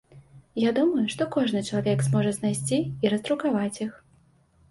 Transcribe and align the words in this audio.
Я 0.61 0.69
думаю, 0.77 1.01
што 1.13 1.25
кожны 1.35 1.61
чалавек 1.69 2.01
зможа 2.07 2.31
знайсці 2.39 2.79
і 3.05 3.11
раздрукаваць 3.15 3.81
іх. 3.85 3.93